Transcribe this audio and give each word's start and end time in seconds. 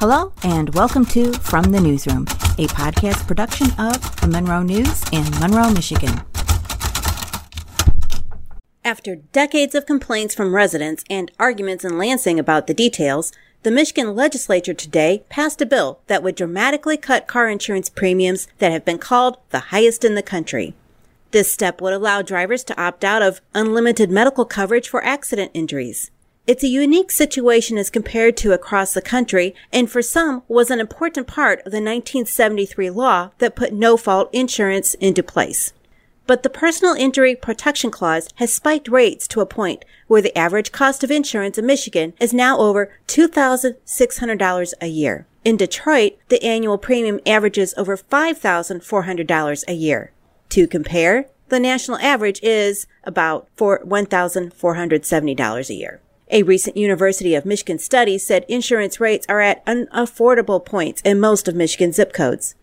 Hello, 0.00 0.32
and 0.44 0.72
welcome 0.76 1.04
to 1.06 1.32
From 1.40 1.72
the 1.72 1.80
Newsroom, 1.80 2.22
a 2.56 2.68
podcast 2.68 3.26
production 3.26 3.66
of 3.80 4.20
the 4.20 4.28
Monroe 4.28 4.62
News 4.62 5.02
in 5.10 5.28
Monroe, 5.40 5.72
Michigan. 5.72 6.20
After 8.84 9.16
decades 9.16 9.74
of 9.74 9.86
complaints 9.86 10.36
from 10.36 10.54
residents 10.54 11.02
and 11.10 11.32
arguments 11.40 11.84
in 11.84 11.98
Lansing 11.98 12.38
about 12.38 12.68
the 12.68 12.74
details, 12.74 13.32
the 13.64 13.72
Michigan 13.72 14.14
legislature 14.14 14.72
today 14.72 15.24
passed 15.30 15.60
a 15.60 15.66
bill 15.66 15.98
that 16.06 16.22
would 16.22 16.36
dramatically 16.36 16.96
cut 16.96 17.26
car 17.26 17.48
insurance 17.48 17.90
premiums 17.90 18.46
that 18.58 18.70
have 18.70 18.84
been 18.84 18.98
called 18.98 19.38
the 19.50 19.74
highest 19.74 20.04
in 20.04 20.14
the 20.14 20.22
country. 20.22 20.74
This 21.32 21.52
step 21.52 21.80
would 21.80 21.92
allow 21.92 22.22
drivers 22.22 22.62
to 22.64 22.80
opt 22.80 23.02
out 23.02 23.22
of 23.22 23.40
unlimited 23.52 24.12
medical 24.12 24.44
coverage 24.44 24.88
for 24.88 25.02
accident 25.02 25.50
injuries. 25.54 26.12
It's 26.48 26.64
a 26.64 26.68
unique 26.68 27.10
situation 27.10 27.76
as 27.76 27.90
compared 27.90 28.38
to 28.38 28.54
across 28.54 28.94
the 28.94 29.02
country, 29.02 29.54
and 29.70 29.90
for 29.90 30.00
some 30.00 30.44
was 30.48 30.70
an 30.70 30.80
important 30.80 31.26
part 31.26 31.58
of 31.58 31.72
the 31.72 31.82
1973 31.82 32.88
law 32.88 33.32
that 33.36 33.54
put 33.54 33.74
no 33.74 33.98
fault 33.98 34.30
insurance 34.32 34.94
into 34.94 35.22
place. 35.22 35.74
But 36.26 36.42
the 36.42 36.48
Personal 36.48 36.94
Injury 36.94 37.36
Protection 37.36 37.90
Clause 37.90 38.30
has 38.36 38.50
spiked 38.50 38.88
rates 38.88 39.28
to 39.28 39.42
a 39.42 39.46
point 39.46 39.84
where 40.06 40.22
the 40.22 40.34
average 40.38 40.72
cost 40.72 41.04
of 41.04 41.10
insurance 41.10 41.58
in 41.58 41.66
Michigan 41.66 42.14
is 42.18 42.32
now 42.32 42.56
over 42.56 42.90
$2,600 43.08 44.72
a 44.80 44.86
year. 44.86 45.26
In 45.44 45.58
Detroit, 45.58 46.16
the 46.30 46.42
annual 46.42 46.78
premium 46.78 47.20
averages 47.26 47.74
over 47.76 47.94
$5,400 47.94 49.64
a 49.68 49.72
year. 49.74 50.12
To 50.48 50.66
compare, 50.66 51.26
the 51.50 51.60
national 51.60 51.98
average 51.98 52.40
is 52.42 52.86
about 53.04 53.54
$1,470 53.58 55.68
a 55.68 55.74
year. 55.74 56.00
A 56.30 56.42
recent 56.42 56.76
University 56.76 57.34
of 57.34 57.46
Michigan 57.46 57.78
study 57.78 58.18
said 58.18 58.44
insurance 58.48 59.00
rates 59.00 59.24
are 59.30 59.40
at 59.40 59.64
unaffordable 59.64 60.62
points 60.62 61.00
in 61.02 61.18
most 61.18 61.48
of 61.48 61.54
Michigan's 61.54 61.96
zip 61.96 62.12
codes. 62.12 62.54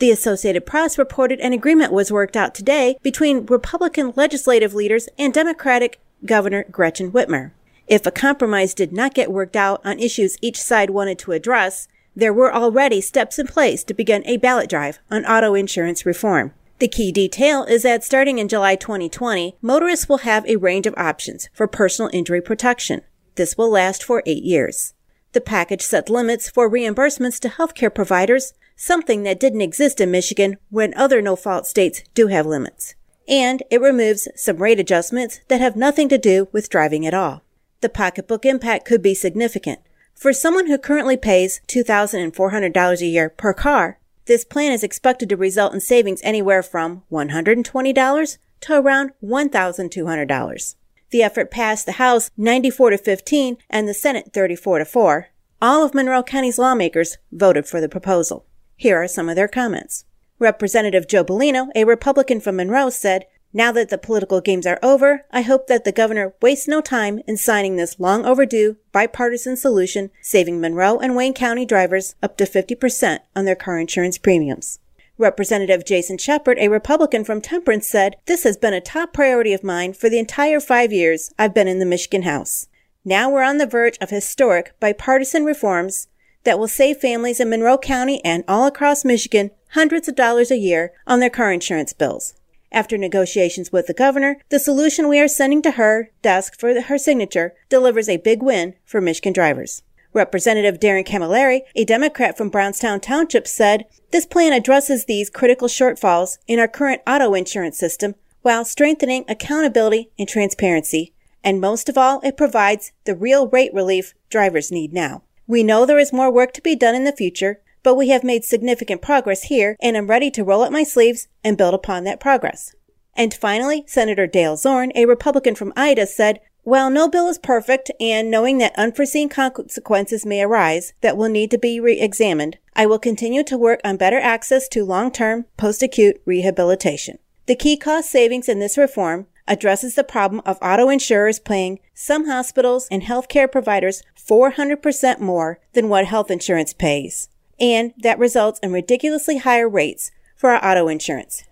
The 0.00 0.10
Associated 0.10 0.66
Press 0.66 0.98
reported 0.98 1.38
an 1.38 1.52
agreement 1.52 1.92
was 1.92 2.10
worked 2.10 2.36
out 2.36 2.52
today 2.52 2.96
between 3.00 3.46
Republican 3.46 4.12
legislative 4.16 4.74
leaders 4.74 5.08
and 5.16 5.32
Democratic 5.32 6.00
Governor 6.26 6.64
Gretchen 6.64 7.12
Whitmer. 7.12 7.52
If 7.86 8.06
a 8.06 8.10
compromise 8.10 8.74
did 8.74 8.92
not 8.92 9.14
get 9.14 9.30
worked 9.30 9.54
out 9.54 9.80
on 9.84 10.00
issues 10.00 10.36
each 10.40 10.60
side 10.60 10.90
wanted 10.90 11.20
to 11.20 11.30
address, 11.30 11.86
there 12.16 12.32
were 12.32 12.52
already 12.52 13.00
steps 13.00 13.38
in 13.38 13.46
place 13.46 13.84
to 13.84 13.94
begin 13.94 14.26
a 14.26 14.36
ballot 14.38 14.68
drive 14.68 14.98
on 15.12 15.24
auto 15.26 15.54
insurance 15.54 16.04
reform. 16.04 16.54
The 16.80 16.88
key 16.88 17.12
detail 17.12 17.62
is 17.62 17.84
that 17.84 18.02
starting 18.02 18.40
in 18.40 18.48
July 18.48 18.74
2020, 18.74 19.54
motorists 19.62 20.08
will 20.08 20.18
have 20.18 20.44
a 20.46 20.56
range 20.56 20.88
of 20.88 20.94
options 20.96 21.48
for 21.52 21.68
personal 21.68 22.10
injury 22.12 22.40
protection. 22.40 23.02
This 23.34 23.56
will 23.56 23.70
last 23.70 24.04
for 24.04 24.22
eight 24.26 24.42
years. 24.42 24.94
The 25.32 25.40
package 25.40 25.82
sets 25.82 26.10
limits 26.10 26.50
for 26.50 26.70
reimbursements 26.70 27.40
to 27.40 27.48
healthcare 27.48 27.94
providers, 27.94 28.52
something 28.76 29.22
that 29.22 29.40
didn't 29.40 29.62
exist 29.62 30.00
in 30.00 30.10
Michigan 30.10 30.58
when 30.68 30.92
other 30.94 31.22
no-fault 31.22 31.66
states 31.66 32.02
do 32.14 32.26
have 32.26 32.44
limits. 32.44 32.94
And 33.26 33.62
it 33.70 33.80
removes 33.80 34.28
some 34.36 34.58
rate 34.58 34.78
adjustments 34.78 35.40
that 35.48 35.60
have 35.60 35.76
nothing 35.76 36.08
to 36.10 36.18
do 36.18 36.48
with 36.52 36.68
driving 36.68 37.06
at 37.06 37.14
all. 37.14 37.42
The 37.80 37.88
pocketbook 37.88 38.44
impact 38.44 38.84
could 38.84 39.00
be 39.00 39.14
significant. 39.14 39.80
For 40.14 40.32
someone 40.32 40.66
who 40.66 40.76
currently 40.76 41.16
pays 41.16 41.60
$2,400 41.68 43.00
a 43.00 43.06
year 43.06 43.30
per 43.30 43.54
car, 43.54 43.98
this 44.26 44.44
plan 44.44 44.72
is 44.72 44.84
expected 44.84 45.28
to 45.30 45.36
result 45.36 45.72
in 45.72 45.80
savings 45.80 46.20
anywhere 46.22 46.62
from 46.62 47.02
$120 47.10 48.38
to 48.60 48.74
around 48.74 49.12
$1,200. 49.24 50.74
The 51.12 51.22
effort 51.22 51.50
passed 51.50 51.84
the 51.84 51.92
House 51.92 52.30
94 52.38 52.90
to 52.90 52.98
15 52.98 53.58
and 53.68 53.86
the 53.86 53.92
Senate 53.92 54.30
34 54.32 54.78
to 54.78 54.84
4. 54.86 55.28
All 55.60 55.84
of 55.84 55.94
Monroe 55.94 56.22
County's 56.22 56.58
lawmakers 56.58 57.18
voted 57.30 57.66
for 57.66 57.82
the 57.82 57.88
proposal. 57.88 58.46
Here 58.76 58.96
are 58.96 59.06
some 59.06 59.28
of 59.28 59.36
their 59.36 59.46
comments. 59.46 60.06
Representative 60.38 61.06
Joe 61.06 61.22
Bellino, 61.22 61.68
a 61.76 61.84
Republican 61.84 62.40
from 62.40 62.56
Monroe, 62.56 62.88
said, 62.88 63.26
now 63.52 63.70
that 63.72 63.90
the 63.90 63.98
political 63.98 64.40
games 64.40 64.66
are 64.66 64.78
over, 64.82 65.26
I 65.30 65.42
hope 65.42 65.66
that 65.66 65.84
the 65.84 65.92
governor 65.92 66.32
wastes 66.40 66.66
no 66.66 66.80
time 66.80 67.20
in 67.28 67.36
signing 67.36 67.76
this 67.76 68.00
long 68.00 68.24
overdue 68.24 68.78
bipartisan 68.90 69.58
solution, 69.58 70.10
saving 70.22 70.62
Monroe 70.62 70.98
and 70.98 71.14
Wayne 71.14 71.34
County 71.34 71.66
drivers 71.66 72.14
up 72.22 72.38
to 72.38 72.44
50% 72.44 73.18
on 73.36 73.44
their 73.44 73.54
car 73.54 73.78
insurance 73.78 74.16
premiums. 74.16 74.78
Representative 75.22 75.86
Jason 75.86 76.18
Sheppard, 76.18 76.58
a 76.58 76.68
Republican 76.68 77.24
from 77.24 77.40
Temperance, 77.40 77.88
said, 77.88 78.16
This 78.26 78.42
has 78.42 78.56
been 78.56 78.74
a 78.74 78.80
top 78.80 79.12
priority 79.12 79.52
of 79.52 79.64
mine 79.64 79.94
for 79.94 80.10
the 80.10 80.18
entire 80.18 80.60
five 80.60 80.92
years 80.92 81.32
I've 81.38 81.54
been 81.54 81.68
in 81.68 81.78
the 81.78 81.86
Michigan 81.86 82.22
House. 82.22 82.66
Now 83.04 83.30
we're 83.30 83.42
on 83.42 83.58
the 83.58 83.66
verge 83.66 83.96
of 84.00 84.10
historic 84.10 84.78
bipartisan 84.80 85.44
reforms 85.44 86.08
that 86.44 86.58
will 86.58 86.68
save 86.68 86.98
families 86.98 87.40
in 87.40 87.48
Monroe 87.48 87.78
County 87.78 88.22
and 88.24 88.44
all 88.46 88.66
across 88.66 89.04
Michigan 89.04 89.50
hundreds 89.70 90.08
of 90.08 90.16
dollars 90.16 90.50
a 90.50 90.58
year 90.58 90.92
on 91.06 91.20
their 91.20 91.30
car 91.30 91.52
insurance 91.52 91.92
bills. 91.92 92.34
After 92.70 92.96
negotiations 92.96 93.70
with 93.70 93.86
the 93.86 93.94
governor, 93.94 94.38
the 94.48 94.58
solution 94.58 95.08
we 95.08 95.20
are 95.20 95.28
sending 95.28 95.62
to 95.62 95.72
her 95.72 96.10
desk 96.22 96.58
for 96.58 96.80
her 96.80 96.98
signature 96.98 97.54
delivers 97.68 98.08
a 98.08 98.16
big 98.16 98.42
win 98.42 98.74
for 98.84 99.00
Michigan 99.00 99.32
drivers. 99.32 99.82
Representative 100.12 100.78
Darrin 100.78 101.04
Camilleri, 101.04 101.62
a 101.74 101.84
Democrat 101.84 102.36
from 102.36 102.50
Brownstown 102.50 103.00
Township, 103.00 103.46
said, 103.46 103.86
This 104.10 104.26
plan 104.26 104.52
addresses 104.52 105.04
these 105.04 105.30
critical 105.30 105.68
shortfalls 105.68 106.38
in 106.46 106.58
our 106.58 106.68
current 106.68 107.02
auto 107.06 107.34
insurance 107.34 107.78
system 107.78 108.14
while 108.42 108.64
strengthening 108.64 109.24
accountability 109.28 110.10
and 110.18 110.28
transparency. 110.28 111.12
And 111.44 111.60
most 111.60 111.88
of 111.88 111.96
all, 111.96 112.20
it 112.20 112.36
provides 112.36 112.92
the 113.04 113.14
real 113.14 113.48
rate 113.48 113.72
relief 113.72 114.14
drivers 114.28 114.70
need 114.70 114.92
now. 114.92 115.22
We 115.46 115.62
know 115.62 115.84
there 115.84 115.98
is 115.98 116.12
more 116.12 116.32
work 116.32 116.52
to 116.54 116.62
be 116.62 116.76
done 116.76 116.94
in 116.94 117.04
the 117.04 117.12
future, 117.12 117.60
but 117.82 117.96
we 117.96 118.10
have 118.10 118.22
made 118.22 118.44
significant 118.44 119.02
progress 119.02 119.44
here 119.44 119.76
and 119.80 119.96
I'm 119.96 120.06
ready 120.06 120.30
to 120.32 120.44
roll 120.44 120.62
up 120.62 120.72
my 120.72 120.84
sleeves 120.84 121.28
and 121.42 121.58
build 121.58 121.74
upon 121.74 122.04
that 122.04 122.20
progress. 122.20 122.74
And 123.14 123.34
finally, 123.34 123.84
Senator 123.86 124.26
Dale 124.26 124.56
Zorn, 124.56 124.92
a 124.94 125.06
Republican 125.06 125.54
from 125.54 125.72
Ida, 125.76 126.06
said, 126.06 126.40
while 126.64 126.90
no 126.90 127.08
bill 127.08 127.28
is 127.28 127.38
perfect 127.38 127.90
and 127.98 128.30
knowing 128.30 128.58
that 128.58 128.78
unforeseen 128.78 129.28
consequences 129.28 130.24
may 130.24 130.42
arise 130.42 130.92
that 131.00 131.16
will 131.16 131.28
need 131.28 131.50
to 131.50 131.58
be 131.58 131.80
re-examined, 131.80 132.56
I 132.76 132.86
will 132.86 133.00
continue 133.00 133.42
to 133.44 133.58
work 133.58 133.80
on 133.84 133.96
better 133.96 134.18
access 134.18 134.68
to 134.68 134.84
long-term 134.84 135.46
post-acute 135.56 136.22
rehabilitation. 136.24 137.18
The 137.46 137.56
key 137.56 137.76
cost 137.76 138.10
savings 138.10 138.48
in 138.48 138.60
this 138.60 138.78
reform 138.78 139.26
addresses 139.48 139.96
the 139.96 140.04
problem 140.04 140.40
of 140.46 140.58
auto 140.62 140.88
insurers 140.88 141.40
paying 141.40 141.80
some 141.94 142.26
hospitals 142.26 142.86
and 142.92 143.02
healthcare 143.02 143.50
providers 143.50 144.04
400% 144.16 145.18
more 145.18 145.58
than 145.72 145.88
what 145.88 146.06
health 146.06 146.30
insurance 146.30 146.72
pays. 146.72 147.28
And 147.58 147.92
that 147.98 148.20
results 148.20 148.60
in 148.62 148.72
ridiculously 148.72 149.38
higher 149.38 149.68
rates 149.68 150.12
for 150.36 150.50
our 150.50 150.64
auto 150.64 150.86
insurance. 150.86 151.42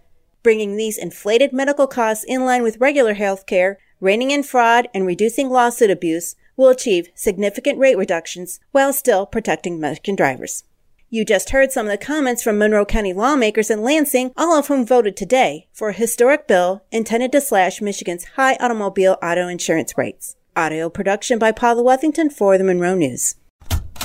Bringing 0.45 0.77
these 0.77 0.97
inflated 0.97 1.53
medical 1.53 1.89
costs 1.89 2.25
in 2.27 2.45
line 2.45 2.63
with 2.63 2.81
regular 2.81 3.17
healthcare 3.17 3.77
reining 4.01 4.31
in 4.31 4.43
fraud 4.43 4.89
and 4.95 5.07
reducing 5.07 5.51
lawsuit 5.51 5.91
abuse 5.91 6.35
will 6.57 6.69
achieve 6.69 7.09
significant 7.15 7.79
rate 7.79 7.97
reductions 7.97 8.61
while 8.73 8.93
still 8.93 9.27
protecting 9.27 9.79
Michigan 9.79 10.17
drivers. 10.17 10.65
You 11.13 11.25
just 11.25 11.51
heard 11.51 11.73
some 11.73 11.87
of 11.87 11.91
the 11.91 11.99
comments 11.99 12.43
from 12.43 12.59
Monroe 12.59 12.85
County 12.85 13.13
lawmakers 13.13 13.69
in 13.69 13.83
Lansing, 13.83 14.33
all 14.37 14.57
of 14.57 14.69
whom 14.69 14.87
voted 14.87 15.17
today 15.17 15.67
for 15.73 15.89
a 15.89 15.93
historic 15.93 16.47
bill 16.47 16.85
intended 16.93 17.33
to 17.33 17.41
slash 17.41 17.81
Michigan's 17.81 18.25
high 18.37 18.55
automobile 18.61 19.19
auto 19.21 19.49
insurance 19.49 19.99
rates. 19.99 20.37
Audio 20.55 20.89
production 20.89 21.39
by 21.39 21.51
Paula 21.51 21.83
Wethington 21.83 22.33
for 22.33 22.57
the 22.57 22.65
Monroe 22.65 22.95
News. 22.95 23.35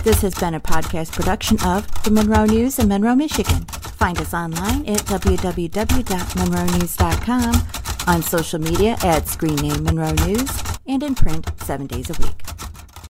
This 0.04 0.22
has 0.22 0.34
been 0.36 0.56
a 0.56 0.60
podcast 0.60 1.12
production 1.12 1.58
of 1.64 1.88
the 2.04 2.12
Monroe 2.12 2.46
News 2.46 2.80
in 2.80 2.88
Monroe, 2.88 3.16
Michigan. 3.16 3.66
Find 3.66 4.20
us 4.20 4.34
online 4.34 4.88
at 4.88 5.02
www.monroenews.com 5.02 7.84
on 8.08 8.22
social 8.22 8.60
media 8.60 8.98
at 9.04 9.28
Screen 9.28 9.56
Name 9.56 9.84
Monroe 9.84 10.14
News, 10.26 10.64
and 10.88 11.04
in 11.04 11.16
print 11.16 11.50
seven 11.62 11.88
days 11.88 12.10
a 12.10 12.14
week. 12.22 12.55